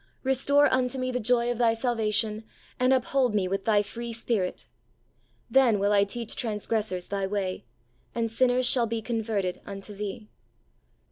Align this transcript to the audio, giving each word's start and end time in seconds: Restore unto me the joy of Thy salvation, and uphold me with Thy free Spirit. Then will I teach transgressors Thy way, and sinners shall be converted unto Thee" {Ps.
Restore 0.23 0.65
unto 0.73 0.97
me 0.97 1.11
the 1.11 1.19
joy 1.19 1.51
of 1.51 1.59
Thy 1.59 1.75
salvation, 1.75 2.43
and 2.79 2.91
uphold 2.91 3.35
me 3.35 3.47
with 3.47 3.65
Thy 3.65 3.83
free 3.83 4.11
Spirit. 4.11 4.65
Then 5.47 5.77
will 5.77 5.91
I 5.91 6.05
teach 6.05 6.35
transgressors 6.35 7.09
Thy 7.09 7.27
way, 7.27 7.65
and 8.15 8.31
sinners 8.31 8.65
shall 8.65 8.87
be 8.87 9.03
converted 9.03 9.61
unto 9.63 9.93
Thee" 9.93 10.21
{Ps. 10.31 10.31